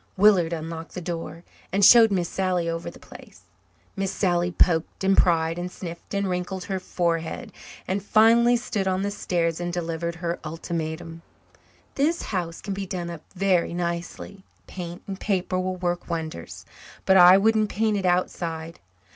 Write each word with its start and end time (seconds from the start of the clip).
Willard 0.17 0.51
unlocked 0.51 0.95
the 0.95 0.99
door 0.99 1.43
and 1.71 1.85
showed 1.85 2.11
Miss 2.11 2.27
Sally 2.27 2.67
over 2.67 2.89
the 2.89 2.97
place. 2.97 3.41
Miss 3.95 4.11
Sally 4.11 4.51
poked 4.51 5.03
and 5.03 5.15
pried 5.15 5.59
and 5.59 5.71
sniffed 5.71 6.15
and 6.15 6.27
wrinkled 6.27 6.63
her 6.63 6.79
forehead, 6.79 7.53
and 7.87 8.01
finally 8.01 8.57
stood 8.57 8.87
on 8.87 9.03
the 9.03 9.11
stairs 9.11 9.59
and 9.59 9.71
delivered 9.71 10.15
her 10.15 10.39
ultimatum. 10.43 11.21
"This 11.93 12.23
house 12.23 12.61
can 12.61 12.73
be 12.73 12.87
done 12.87 13.11
up 13.11 13.21
very 13.35 13.75
nicely. 13.75 14.43
Paint 14.65 15.03
and 15.05 15.19
paper 15.19 15.59
will 15.59 15.77
work 15.77 16.09
wonders. 16.09 16.65
But 17.05 17.15
I 17.17 17.37
wouldn't 17.37 17.69
paint 17.69 17.95
it 17.95 18.05
outside. 18.07 18.79